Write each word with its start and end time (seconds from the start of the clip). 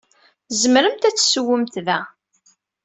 Tzemremt 0.49 1.03
ad 1.09 1.15
tessewwemt 1.15 1.75
da. 1.87 1.99